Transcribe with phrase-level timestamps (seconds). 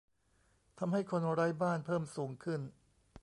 [0.79, 2.61] ทำให้ "คนไร้บ้าน" เพิ่มสูงขึ้น